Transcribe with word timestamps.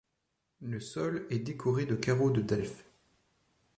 Le 0.63 0.79
sol 0.79 1.27
est 1.29 1.37
décoré 1.37 1.85
de 1.85 1.93
carreaux 1.93 2.31
de 2.31 2.41
Delft. 2.41 2.85